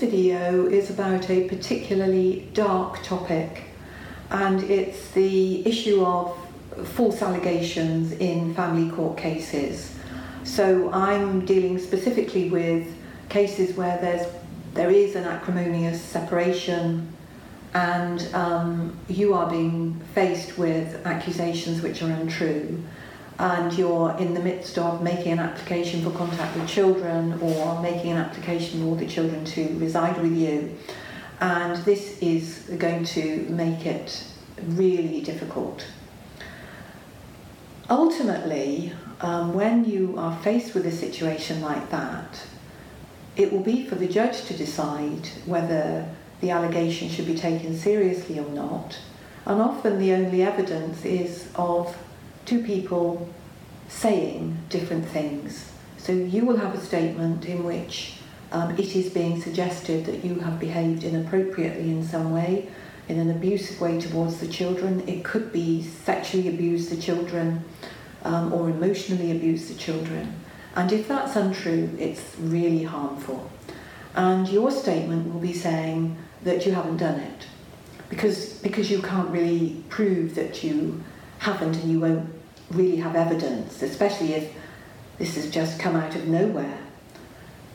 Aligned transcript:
video 0.00 0.66
is 0.66 0.88
about 0.88 1.28
a 1.28 1.46
particularly 1.46 2.48
dark 2.54 3.02
topic, 3.02 3.64
and 4.30 4.62
it's 4.64 5.10
the 5.10 5.66
issue 5.66 6.02
of 6.02 6.36
false 6.84 7.20
allegations 7.20 8.12
in 8.12 8.54
family 8.54 8.90
court 8.90 9.18
cases. 9.18 9.94
So 10.44 10.90
I'm 10.90 11.44
dealing 11.44 11.78
specifically 11.78 12.48
with 12.48 12.88
cases 13.28 13.76
where 13.76 13.98
there's 13.98 14.26
there 14.72 14.90
is 14.90 15.16
an 15.16 15.24
acrimonious 15.24 16.00
separation 16.00 17.12
and 17.74 18.34
um, 18.34 18.96
you 19.08 19.34
are 19.34 19.50
being 19.50 20.00
faced 20.14 20.56
with 20.58 21.04
accusations 21.04 21.82
which 21.82 22.02
are 22.02 22.10
untrue 22.10 22.82
and 23.40 23.72
you're 23.72 24.14
in 24.18 24.34
the 24.34 24.40
midst 24.40 24.76
of 24.76 25.02
making 25.02 25.32
an 25.32 25.38
application 25.38 26.02
for 26.02 26.10
contact 26.10 26.54
with 26.56 26.68
children 26.68 27.40
or 27.40 27.80
making 27.80 28.12
an 28.12 28.18
application 28.18 28.82
for 28.82 28.96
the 28.96 29.06
children 29.06 29.42
to 29.46 29.78
reside 29.78 30.20
with 30.20 30.36
you 30.36 30.76
and 31.40 31.82
this 31.84 32.18
is 32.20 32.70
going 32.78 33.02
to 33.02 33.46
make 33.48 33.86
it 33.86 34.26
really 34.66 35.22
difficult. 35.22 35.86
Ultimately, 37.88 38.92
um, 39.22 39.54
when 39.54 39.86
you 39.86 40.18
are 40.18 40.38
faced 40.42 40.74
with 40.74 40.84
a 40.86 40.92
situation 40.92 41.62
like 41.62 41.90
that, 41.90 42.46
it 43.36 43.50
will 43.50 43.62
be 43.62 43.86
for 43.86 43.94
the 43.94 44.06
judge 44.06 44.44
to 44.44 44.54
decide 44.54 45.26
whether 45.46 46.06
the 46.42 46.50
allegation 46.50 47.08
should 47.08 47.26
be 47.26 47.34
taken 47.34 47.74
seriously 47.74 48.38
or 48.38 48.48
not. 48.50 48.98
And 49.46 49.62
often 49.62 49.98
the 49.98 50.12
only 50.12 50.42
evidence 50.42 51.06
is 51.06 51.48
of 51.54 51.96
two 52.50 52.64
people 52.64 53.28
saying 53.86 54.58
different 54.68 55.06
things. 55.06 55.70
So 55.98 56.10
you 56.10 56.44
will 56.44 56.56
have 56.56 56.74
a 56.74 56.80
statement 56.80 57.44
in 57.44 57.62
which 57.62 58.14
um, 58.50 58.76
it 58.76 58.96
is 58.96 59.08
being 59.10 59.40
suggested 59.40 60.04
that 60.06 60.24
you 60.24 60.40
have 60.40 60.58
behaved 60.58 61.04
inappropriately 61.04 61.92
in 61.92 62.04
some 62.04 62.32
way, 62.32 62.68
in 63.06 63.20
an 63.20 63.30
abusive 63.30 63.80
way 63.80 64.00
towards 64.00 64.40
the 64.40 64.48
children. 64.48 65.08
It 65.08 65.22
could 65.22 65.52
be 65.52 65.84
sexually 65.84 66.48
abuse 66.48 66.88
the 66.88 66.96
children 66.96 67.62
um, 68.24 68.52
or 68.52 68.68
emotionally 68.68 69.30
abuse 69.30 69.68
the 69.68 69.76
children. 69.76 70.34
And 70.74 70.90
if 70.90 71.06
that's 71.06 71.36
untrue, 71.36 71.88
it's 72.00 72.34
really 72.40 72.82
harmful. 72.82 73.48
And 74.16 74.48
your 74.48 74.72
statement 74.72 75.32
will 75.32 75.40
be 75.40 75.52
saying 75.52 76.16
that 76.42 76.66
you 76.66 76.72
haven't 76.72 76.96
done 76.96 77.20
it 77.20 77.46
because, 78.08 78.54
because 78.54 78.90
you 78.90 79.00
can't 79.00 79.30
really 79.30 79.84
prove 79.88 80.34
that 80.34 80.64
you 80.64 81.04
haven't 81.38 81.76
and 81.76 81.92
you 81.92 82.00
won't 82.00 82.39
really 82.70 82.96
have 82.96 83.16
evidence, 83.16 83.82
especially 83.82 84.34
if 84.34 84.52
this 85.18 85.36
has 85.36 85.50
just 85.50 85.78
come 85.78 85.96
out 85.96 86.14
of 86.14 86.26
nowhere. 86.26 86.78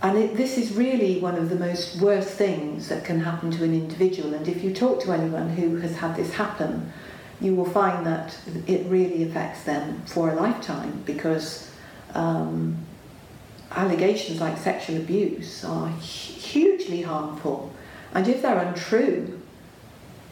And 0.00 0.16
it, 0.16 0.36
this 0.36 0.56
is 0.56 0.72
really 0.72 1.18
one 1.18 1.34
of 1.34 1.50
the 1.50 1.56
most 1.56 2.00
worst 2.00 2.30
things 2.30 2.88
that 2.88 3.04
can 3.04 3.20
happen 3.20 3.50
to 3.52 3.64
an 3.64 3.74
individual. 3.74 4.34
And 4.34 4.46
if 4.46 4.62
you 4.62 4.72
talk 4.72 5.02
to 5.02 5.12
anyone 5.12 5.50
who 5.50 5.76
has 5.76 5.96
had 5.96 6.16
this 6.16 6.34
happen, 6.34 6.92
you 7.40 7.54
will 7.54 7.64
find 7.64 8.06
that 8.06 8.36
it 8.66 8.86
really 8.86 9.24
affects 9.24 9.64
them 9.64 10.02
for 10.06 10.30
a 10.30 10.34
lifetime 10.34 11.02
because 11.04 11.70
um, 12.14 12.76
allegations 13.72 14.40
like 14.40 14.56
sexual 14.58 14.96
abuse 14.96 15.64
are 15.64 15.88
hugely 15.88 17.02
harmful. 17.02 17.72
And 18.14 18.26
if 18.26 18.42
they're 18.42 18.58
untrue, 18.58 19.40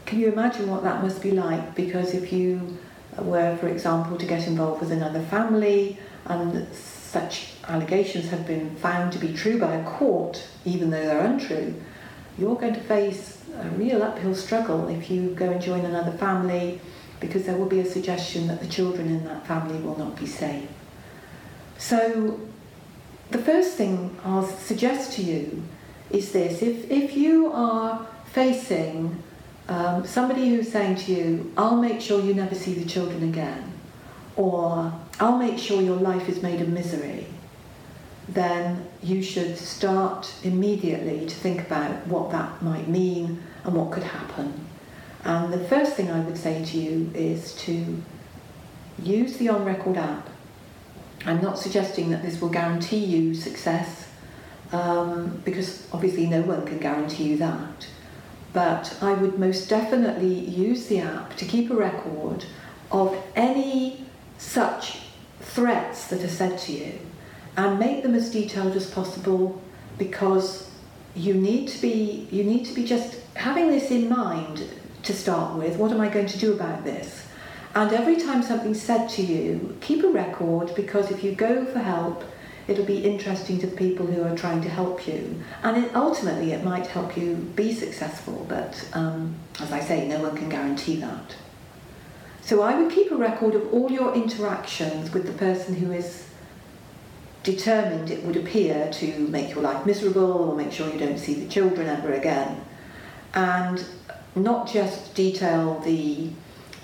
can 0.06 0.20
you 0.20 0.32
imagine 0.32 0.70
what 0.70 0.84
that 0.84 1.02
must 1.02 1.20
be 1.20 1.32
like? 1.32 1.74
Because 1.74 2.14
if 2.14 2.32
you 2.32 2.78
were, 3.24 3.56
for 3.56 3.68
example, 3.68 4.16
to 4.18 4.26
get 4.26 4.46
involved 4.46 4.80
with 4.80 4.92
another 4.92 5.20
family 5.22 5.98
and 6.26 6.66
such 6.74 7.52
allegations 7.68 8.30
have 8.30 8.46
been 8.46 8.74
found 8.76 9.12
to 9.12 9.18
be 9.18 9.32
true 9.32 9.58
by 9.58 9.74
a 9.74 9.84
court, 9.84 10.46
even 10.64 10.90
though 10.90 11.04
they're 11.04 11.24
untrue, 11.24 11.74
you're 12.38 12.56
going 12.56 12.74
to 12.74 12.80
face 12.80 13.42
a 13.58 13.68
real 13.70 14.02
uphill 14.02 14.34
struggle 14.34 14.88
if 14.88 15.10
you 15.10 15.30
go 15.30 15.50
and 15.50 15.62
join 15.62 15.84
another 15.84 16.12
family 16.12 16.80
because 17.20 17.44
there 17.44 17.56
will 17.56 17.66
be 17.66 17.80
a 17.80 17.84
suggestion 17.86 18.46
that 18.48 18.60
the 18.60 18.66
children 18.66 19.08
in 19.08 19.24
that 19.24 19.46
family 19.46 19.78
will 19.78 19.96
not 19.96 20.18
be 20.18 20.26
safe. 20.26 20.68
So, 21.78 22.40
the 23.30 23.38
first 23.38 23.76
thing 23.76 24.16
I'll 24.24 24.46
suggest 24.46 25.14
to 25.14 25.22
you 25.22 25.62
is 26.10 26.32
this 26.32 26.62
if, 26.62 26.90
if 26.90 27.16
you 27.16 27.50
are 27.52 28.06
facing 28.32 29.22
um, 29.68 30.06
somebody 30.06 30.48
who's 30.48 30.70
saying 30.70 30.96
to 30.96 31.12
you, 31.12 31.52
I'll 31.56 31.76
make 31.76 32.00
sure 32.00 32.20
you 32.20 32.34
never 32.34 32.54
see 32.54 32.74
the 32.74 32.88
children 32.88 33.22
again, 33.24 33.72
or 34.36 34.92
I'll 35.18 35.38
make 35.38 35.58
sure 35.58 35.82
your 35.82 35.96
life 35.96 36.28
is 36.28 36.42
made 36.42 36.60
a 36.60 36.66
misery, 36.66 37.26
then 38.28 38.86
you 39.02 39.22
should 39.22 39.56
start 39.56 40.32
immediately 40.42 41.26
to 41.26 41.34
think 41.34 41.60
about 41.60 42.06
what 42.06 42.30
that 42.30 42.62
might 42.62 42.88
mean 42.88 43.42
and 43.64 43.74
what 43.74 43.92
could 43.92 44.02
happen. 44.02 44.66
And 45.24 45.52
the 45.52 45.64
first 45.64 45.94
thing 45.94 46.10
I 46.10 46.20
would 46.20 46.38
say 46.38 46.64
to 46.64 46.78
you 46.78 47.10
is 47.14 47.54
to 47.62 48.02
use 49.02 49.36
the 49.36 49.48
On 49.48 49.64
Record 49.64 49.96
app. 49.96 50.28
I'm 51.24 51.42
not 51.42 51.58
suggesting 51.58 52.10
that 52.10 52.22
this 52.22 52.40
will 52.40 52.48
guarantee 52.48 53.04
you 53.04 53.34
success, 53.34 54.08
um, 54.70 55.40
because 55.44 55.88
obviously 55.92 56.26
no 56.26 56.42
one 56.42 56.64
can 56.66 56.78
guarantee 56.78 57.24
you 57.24 57.36
that. 57.38 57.88
But 58.56 58.96
I 59.02 59.12
would 59.12 59.38
most 59.38 59.68
definitely 59.68 60.32
use 60.32 60.86
the 60.86 61.00
app 61.00 61.36
to 61.36 61.44
keep 61.44 61.70
a 61.70 61.74
record 61.74 62.46
of 62.90 63.14
any 63.34 64.06
such 64.38 65.00
threats 65.40 66.06
that 66.08 66.24
are 66.24 66.36
said 66.40 66.58
to 66.60 66.72
you 66.72 66.98
and 67.58 67.78
make 67.78 68.02
them 68.02 68.14
as 68.14 68.30
detailed 68.30 68.74
as 68.74 68.90
possible 68.90 69.60
because 69.98 70.70
you 71.14 71.34
need 71.34 71.68
to 71.68 71.78
be 71.82 72.28
you 72.30 72.44
need 72.44 72.64
to 72.64 72.72
be 72.72 72.82
just 72.82 73.20
having 73.34 73.68
this 73.68 73.90
in 73.90 74.08
mind 74.08 74.64
to 75.02 75.12
start 75.12 75.58
with 75.58 75.76
what 75.76 75.92
am 75.92 76.00
i 76.00 76.08
going 76.08 76.32
to 76.34 76.38
do 76.38 76.54
about 76.54 76.82
this? 76.82 77.26
And 77.74 77.92
every 77.92 78.16
time 78.16 78.42
something's 78.42 78.80
said 78.80 79.08
to 79.16 79.22
you 79.22 79.76
keep 79.82 80.02
a 80.02 80.08
record 80.08 80.74
because 80.74 81.10
if 81.10 81.22
you 81.22 81.32
go 81.32 81.66
for 81.66 81.80
help 81.80 82.24
it'll 82.68 82.84
be 82.84 83.04
interesting 83.04 83.58
to 83.58 83.66
the 83.66 83.76
people 83.76 84.06
who 84.06 84.22
are 84.22 84.36
trying 84.36 84.60
to 84.62 84.68
help 84.68 85.06
you 85.06 85.42
and 85.62 85.84
it, 85.84 85.94
ultimately 85.94 86.52
it 86.52 86.64
might 86.64 86.86
help 86.86 87.16
you 87.16 87.34
be 87.34 87.72
successful 87.72 88.44
but 88.48 88.88
um, 88.92 89.34
as 89.60 89.72
i 89.72 89.80
say 89.80 90.06
no 90.08 90.20
one 90.20 90.36
can 90.36 90.48
guarantee 90.48 90.96
that 90.96 91.36
so 92.46 92.62
I 92.62 92.80
would 92.80 92.92
keep 92.92 93.10
a 93.10 93.16
record 93.16 93.56
of 93.56 93.74
all 93.74 93.90
your 93.90 94.14
interactions 94.14 95.12
with 95.12 95.26
the 95.26 95.32
person 95.32 95.74
who 95.74 95.90
is 95.90 96.28
determined 97.42 98.08
it 98.08 98.22
would 98.22 98.36
appear 98.36 98.88
to 98.92 99.26
make 99.26 99.50
your 99.52 99.64
life 99.64 99.84
miserable 99.84 100.30
or 100.30 100.54
make 100.54 100.70
sure 100.70 100.88
you 100.88 100.96
don't 100.96 101.18
see 101.18 101.34
the 101.34 101.48
children 101.48 101.88
ever 101.88 102.12
again. 102.12 102.64
And 103.34 103.84
not 104.36 104.68
just 104.68 105.12
detail 105.16 105.80
the 105.80 106.30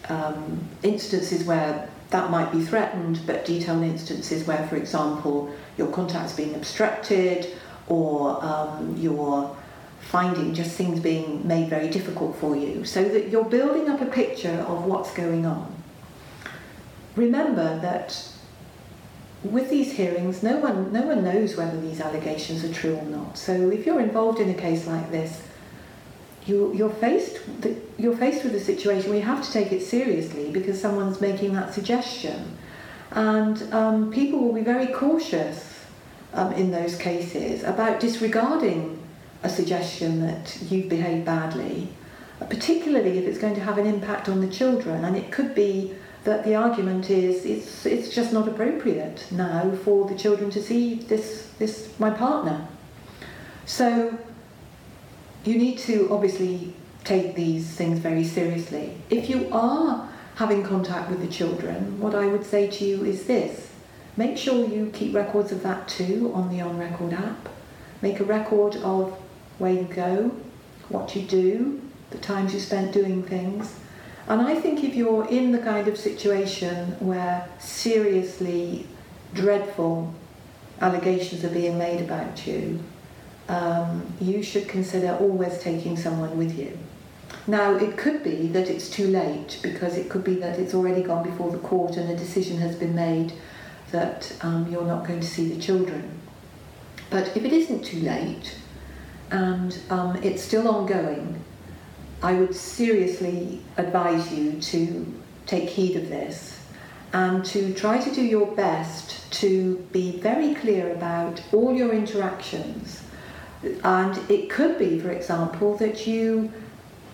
um, 0.09 0.69
instances 0.83 1.45
where 1.45 1.89
that 2.13 2.31
might 2.31 2.53
be 2.53 2.63
threatened, 2.63 3.21
but 3.27 3.45
detail 3.45 3.83
instances 3.83 4.47
where, 4.47 4.67
for 4.69 4.77
example, 4.77 5.53
your 5.77 5.89
contact's 5.89 6.35
being 6.35 6.55
obstructed 6.55 7.55
or 7.89 8.43
um, 8.45 8.97
your 8.97 9.57
finding 10.01 10.55
just 10.55 10.73
things 10.73 11.01
being 11.01 11.47
made 11.47 11.69
very 11.69 11.89
difficult 11.89 12.37
for 12.37 12.55
you 12.57 12.85
so 12.85 13.09
that 13.09 13.29
you're 13.29 13.45
building 13.45 13.89
up 13.89 14.01
a 14.01 14.07
picture 14.07 14.65
of 14.69 14.85
what's 14.85 15.13
going 15.15 15.47
on. 15.47 15.75
Remember 17.17 17.79
that 17.81 18.29
with 19.43 19.71
these 19.71 19.93
hearings, 19.93 20.43
no 20.43 20.59
one, 20.59 20.93
no 20.93 21.03
one 21.03 21.25
knows 21.25 21.57
whether 21.57 21.81
these 21.81 22.01
allegations 22.01 22.65
are 22.65 22.73
true 22.73 22.97
or 22.97 23.05
not. 23.05 23.37
So 23.37 23.71
if 23.71 23.87
you're 23.87 24.01
involved 24.01 24.39
in 24.39 24.51
a 24.51 24.55
case 24.55 24.87
like 24.87 25.11
this, 25.11 25.43
you, 26.47 26.73
you're, 26.75 26.91
faced, 26.91 27.41
you're 27.99 28.17
faced 28.17 28.43
with 28.45 28.55
a 28.55 28.61
situation 28.61 29.11
where 29.11 29.19
you 29.19 29.25
have 29.25 29.45
to 29.45 29.53
take 29.53 29.73
it 29.73 29.83
seriously 29.83 30.51
because 30.51 30.81
someone's 30.81 31.21
making 31.21 31.53
that 31.55 31.73
suggestion. 31.73 32.59
And 33.13 33.63
um, 33.73 34.13
people 34.13 34.41
will 34.41 34.53
be 34.53 34.63
very 34.63 34.89
cautious 34.89 35.85
um, 36.33 36.53
in 36.53 36.71
those 36.71 36.97
cases 36.97 37.63
about 37.63 38.01
disregarding 38.01 38.99
a 39.43 39.49
suggestion 39.49 40.21
that 40.21 40.59
you've 40.71 40.89
behaved 40.89 41.25
badly, 41.25 41.89
particularly 42.49 43.19
if 43.19 43.25
it's 43.25 43.39
going 43.39 43.55
to 43.55 43.61
have 43.61 43.79
an 43.79 43.87
impact 43.87 44.29
on 44.29 44.41
the 44.41 44.49
children. 44.49 45.05
And 45.05 45.17
it 45.17 45.31
could 45.31 45.55
be 45.55 45.95
that 46.25 46.45
the 46.45 46.55
argument 46.55 47.11
is 47.11 47.45
it's, 47.45 47.85
it's 47.85 48.15
just 48.15 48.33
not 48.33 48.49
appropriate 48.49 49.27
now 49.31 49.75
for 49.85 50.09
the 50.09 50.17
children 50.17 50.51
to 50.51 50.63
see 50.63 50.95
this, 50.95 51.51
this 51.59 51.93
my 51.99 52.11
partner. 52.11 52.67
So 53.67 54.19
you 55.45 55.59
need 55.59 55.79
to 55.79 56.09
obviously 56.11 56.75
take 57.05 57.35
these 57.35 57.67
things 57.67 57.99
very 57.99 58.25
seriously. 58.25 58.97
If 59.11 59.29
you 59.29 59.49
are 59.51 60.09
having 60.37 60.63
contact 60.63 61.11
with 61.11 61.21
the 61.21 61.27
children, 61.27 62.01
what 62.01 62.15
I 62.15 62.27
would 62.27 62.45
say 62.45 62.69
to 62.69 62.85
you 62.85 63.05
is 63.05 63.27
this 63.27 63.71
make 64.17 64.37
sure 64.37 64.69
you 64.69 64.91
keep 64.93 65.15
records 65.15 65.53
of 65.53 65.63
that 65.63 65.89
too 65.89 66.31
on 66.35 66.49
the 66.49 66.61
On 66.61 66.79
Record 66.79 67.13
app. 67.13 67.49
Make 68.03 68.21
a 68.21 68.25
record 68.25 68.77
of 68.77 69.13
where 69.59 69.73
you 69.73 69.85
go, 69.85 70.33
what 70.89 71.15
you 71.17 71.23
do, 71.23 71.81
the 72.11 72.19
times 72.19 72.53
you 72.53 72.61
spent 72.61 72.93
doing 72.93 73.23
things. 73.23 73.79
And 74.29 74.41
I 74.41 74.55
think 74.55 74.85
if 74.85 74.95
you're 74.95 75.27
in 75.29 75.53
the 75.53 75.59
kind 75.59 75.89
of 75.89 75.97
situation 75.99 76.97
where 77.01 77.49
seriously 77.59 78.87
dreadful 79.35 80.15
allegations 80.81 81.45
are 81.45 81.49
being 81.49 81.79
made 81.79 82.01
about 82.01 82.47
you, 82.47 82.81
um, 83.53 84.07
you 84.19 84.43
should 84.43 84.67
consider 84.67 85.15
always 85.21 85.59
taking 85.59 85.97
someone 85.97 86.39
with 86.39 86.59
you. 86.59 86.79
Now, 87.47 87.75
it 87.75 87.99
could 87.99 88.25
be 88.25 88.47
that 88.49 88.71
it's 88.71 88.89
too 88.89 89.09
late 89.09 89.59
because 89.63 89.99
it 89.99 90.09
could 90.09 90.25
be 90.25 90.37
that 90.37 90.59
it's 90.59 90.75
already 90.75 91.03
gone 91.03 91.23
before 91.23 91.51
the 91.51 91.59
court 91.59 91.97
and 91.97 92.11
a 92.11 92.17
decision 92.17 92.59
has 92.59 92.77
been 92.77 92.95
made 92.95 93.35
that 93.91 94.35
um, 94.41 94.71
you're 94.71 94.87
not 94.87 95.07
going 95.07 95.21
to 95.21 95.27
see 95.27 95.53
the 95.53 95.61
children. 95.61 96.19
But 97.11 97.37
if 97.37 97.45
it 97.45 97.53
isn't 97.53 97.85
too 97.85 98.01
late 98.01 98.57
and 99.31 99.79
um, 99.91 100.17
it's 100.23 100.43
still 100.43 100.67
ongoing, 100.67 101.45
I 102.23 102.33
would 102.33 102.55
seriously 102.55 103.61
advise 103.77 104.33
you 104.33 104.61
to 104.61 105.13
take 105.45 105.69
heed 105.69 105.97
of 105.97 106.09
this 106.09 106.65
and 107.13 107.45
to 107.47 107.75
try 107.75 107.99
to 107.99 108.15
do 108.15 108.23
your 108.23 108.47
best 108.55 109.31
to 109.33 109.77
be 109.93 110.19
very 110.21 110.55
clear 110.55 110.93
about 110.93 111.43
all 111.53 111.75
your 111.75 111.93
interactions. 111.93 113.02
And 113.85 114.19
it 114.31 114.51
could 114.51 114.79
be, 114.79 114.99
for 114.99 115.11
example, 115.11 115.77
that 115.77 116.07
you 116.07 116.53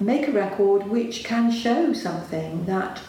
make 0.00 0.28
a 0.28 0.32
record 0.32 0.86
which 0.86 1.24
can 1.24 1.50
show 1.50 1.92
something 1.92 2.64
that 2.66 3.00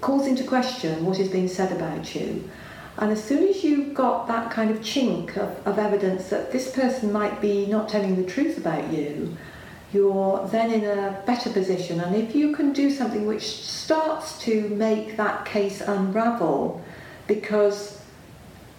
calls 0.00 0.26
into 0.26 0.44
question 0.44 1.04
what 1.04 1.18
is 1.18 1.28
being 1.28 1.48
said 1.48 1.72
about 1.72 2.14
you. 2.14 2.48
And 2.98 3.12
as 3.12 3.22
soon 3.22 3.48
as 3.48 3.62
you've 3.62 3.94
got 3.94 4.26
that 4.28 4.50
kind 4.50 4.70
of 4.70 4.78
chink 4.78 5.36
of, 5.36 5.66
of 5.66 5.78
evidence 5.78 6.30
that 6.30 6.52
this 6.52 6.70
person 6.72 7.12
might 7.12 7.40
be 7.40 7.66
not 7.66 7.88
telling 7.88 8.16
the 8.16 8.28
truth 8.28 8.58
about 8.58 8.92
you, 8.92 9.36
you're 9.92 10.46
then 10.48 10.70
in 10.70 10.84
a 10.84 11.22
better 11.24 11.50
position. 11.50 12.00
And 12.00 12.14
if 12.14 12.34
you 12.34 12.54
can 12.54 12.72
do 12.72 12.90
something 12.90 13.26
which 13.26 13.46
starts 13.46 14.38
to 14.40 14.68
make 14.70 15.16
that 15.16 15.44
case 15.44 15.80
unravel, 15.80 16.82
because 17.26 18.00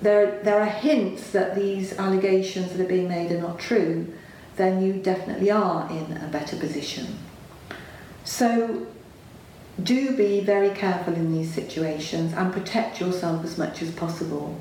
there, 0.02 0.42
there 0.44 0.60
are 0.60 0.66
hints 0.66 1.32
that 1.32 1.56
these 1.56 1.98
allegations 1.98 2.72
that 2.72 2.82
are 2.82 2.88
being 2.88 3.10
made 3.10 3.32
are 3.32 3.42
not 3.42 3.60
true, 3.60 4.14
then 4.56 4.82
you 4.82 4.94
definitely 4.94 5.52
are 5.52 5.90
in 5.90 6.18
a 6.18 6.28
better 6.28 6.56
position. 6.58 7.18
So 8.24 8.88
do 9.82 10.16
be 10.16 10.42
very 10.42 10.70
careful 10.72 11.14
in 11.14 11.34
these 11.34 11.54
situations 11.54 12.34
and 12.34 12.52
protect 12.52 13.00
yourself 13.00 13.44
as 13.44 13.58
much 13.58 13.82
as 13.82 13.92
possible. 13.92 14.60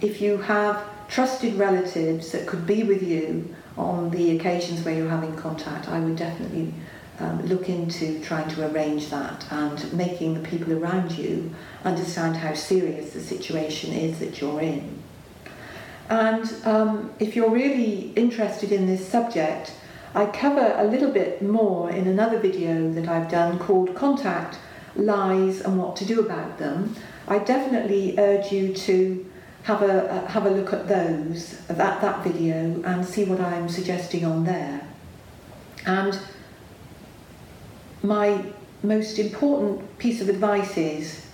If 0.00 0.20
you 0.20 0.38
have 0.38 0.82
trusted 1.08 1.54
relatives 1.54 2.30
that 2.32 2.46
could 2.46 2.66
be 2.66 2.84
with 2.84 3.02
you 3.02 3.54
on 3.76 4.10
the 4.10 4.36
occasions 4.36 4.84
where 4.84 4.94
you're 4.94 5.08
having 5.08 5.34
contact, 5.36 5.88
I 5.88 5.98
would 6.00 6.16
definitely 6.16 6.72
um, 7.20 7.44
look 7.46 7.68
into 7.68 8.20
trying 8.20 8.48
to 8.48 8.70
arrange 8.70 9.10
that 9.10 9.46
and 9.52 9.92
making 9.92 10.34
the 10.34 10.48
people 10.48 10.72
around 10.72 11.12
you 11.12 11.54
understand 11.84 12.36
how 12.36 12.54
serious 12.54 13.12
the 13.12 13.20
situation 13.20 13.92
is 13.92 14.18
that 14.18 14.40
you're 14.40 14.60
in. 14.60 15.02
And 16.08 16.52
um, 16.64 17.12
if 17.18 17.36
you're 17.36 17.50
really 17.50 18.12
interested 18.16 18.72
in 18.72 18.86
this 18.86 19.06
subject, 19.06 19.72
I 20.14 20.26
cover 20.26 20.74
a 20.76 20.84
little 20.84 21.12
bit 21.12 21.40
more 21.40 21.90
in 21.90 22.08
another 22.08 22.38
video 22.38 22.92
that 22.94 23.06
I've 23.06 23.30
done 23.30 23.58
called 23.60 23.94
Contact, 23.94 24.58
Lies 24.96 25.60
and 25.60 25.78
What 25.78 25.94
to 25.96 26.04
Do 26.04 26.20
About 26.20 26.58
Them. 26.58 26.96
I 27.28 27.38
definitely 27.38 28.18
urge 28.18 28.50
you 28.50 28.74
to 28.74 29.30
have 29.62 29.82
a, 29.82 30.26
have 30.26 30.46
a 30.46 30.50
look 30.50 30.72
at 30.72 30.88
those, 30.88 31.58
that, 31.68 32.00
that 32.00 32.24
video, 32.24 32.82
and 32.84 33.04
see 33.06 33.24
what 33.24 33.40
I'm 33.40 33.68
suggesting 33.68 34.24
on 34.24 34.44
there. 34.44 34.80
And 35.86 36.18
my 38.02 38.44
most 38.82 39.18
important 39.18 39.98
piece 39.98 40.20
of 40.20 40.28
advice 40.28 40.76
is 40.76 41.26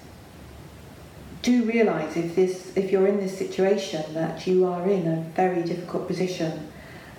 do 1.43 1.65
realise 1.65 2.17
if 2.17 2.35
this 2.35 2.77
if 2.77 2.91
you're 2.91 3.07
in 3.07 3.19
this 3.19 3.39
situation 3.39 4.03
that 4.15 4.47
you 4.47 4.67
are 4.67 4.89
in 4.89 5.07
a 5.07 5.21
very 5.37 5.63
difficult 5.63 6.09
position. 6.09 6.69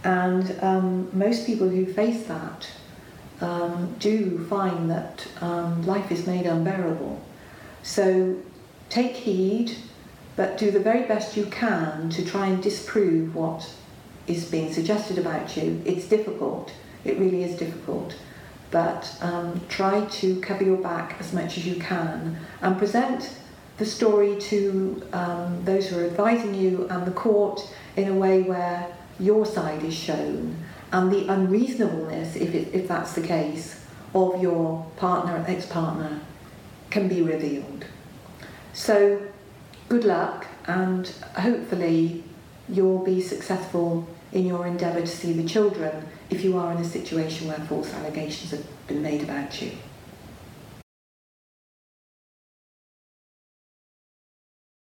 And 0.03 0.55
um, 0.61 1.09
most 1.17 1.45
people 1.45 1.69
who 1.69 1.85
face 1.85 2.27
that 2.27 2.67
um, 3.41 3.95
do 3.99 4.45
find 4.45 4.89
that 4.89 5.27
um, 5.41 5.85
life 5.85 6.11
is 6.11 6.27
made 6.27 6.45
unbearable. 6.45 7.21
So 7.83 8.35
take 8.89 9.15
heed 9.15 9.77
but 10.37 10.57
do 10.57 10.71
the 10.71 10.79
very 10.79 11.05
best 11.07 11.35
you 11.35 11.47
can 11.47 12.09
to 12.11 12.23
try 12.23 12.45
and 12.45 12.61
disprove 12.61 13.35
what 13.35 13.73
is 14.27 14.45
being 14.45 14.71
suggested 14.71 15.17
about 15.17 15.57
you. 15.57 15.81
It's 15.83 16.07
difficult, 16.07 16.71
it 17.03 17.17
really 17.17 17.43
is 17.43 17.57
difficult, 17.57 18.15
but 18.71 19.15
um, 19.21 19.61
try 19.69 20.05
to 20.05 20.39
cover 20.41 20.63
your 20.63 20.77
back 20.77 21.15
as 21.19 21.33
much 21.33 21.57
as 21.57 21.65
you 21.65 21.75
can 21.75 22.37
and 22.61 22.77
present 22.77 23.37
the 23.77 23.85
story 23.85 24.35
to 24.39 25.03
um, 25.13 25.63
those 25.63 25.87
who 25.87 25.99
are 25.99 26.05
advising 26.05 26.53
you 26.53 26.87
and 26.89 27.05
the 27.05 27.11
court 27.11 27.61
in 27.95 28.07
a 28.09 28.13
way 28.13 28.41
where 28.41 28.87
your 29.19 29.45
side 29.45 29.83
is 29.83 29.93
shown 29.93 30.55
and 30.91 31.11
the 31.11 31.27
unreasonableness, 31.27 32.35
if, 32.35 32.53
it, 32.53 32.73
if 32.73 32.87
that's 32.87 33.13
the 33.13 33.21
case, 33.21 33.83
of 34.15 34.41
your 34.41 34.89
partner, 34.95 35.43
ex-partner 35.47 36.21
can 36.89 37.07
be 37.07 37.21
revealed. 37.21 37.85
So 38.73 39.21
good 39.89 40.05
luck 40.05 40.47
and 40.65 41.07
hopefully 41.37 42.23
you'll 42.69 43.03
be 43.03 43.21
successful 43.21 44.07
in 44.31 44.45
your 44.45 44.67
endeavour 44.67 45.01
to 45.01 45.07
see 45.07 45.33
the 45.33 45.47
children 45.47 46.05
if 46.29 46.43
you 46.43 46.57
are 46.57 46.71
in 46.71 46.77
a 46.77 46.85
situation 46.85 47.47
where 47.47 47.57
false 47.57 47.93
allegations 47.93 48.51
have 48.51 48.87
been 48.87 49.01
made 49.01 49.23
about 49.23 49.61
you. 49.61 49.71